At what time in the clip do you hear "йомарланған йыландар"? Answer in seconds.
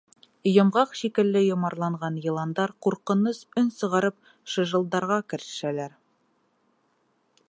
1.47-2.73